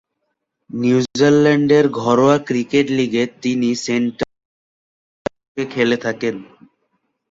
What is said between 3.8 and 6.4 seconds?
Central ডিস্ট্রিক্স-এর পক্ষে খেলে থাকেন।